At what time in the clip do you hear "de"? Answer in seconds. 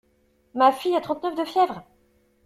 1.35-1.45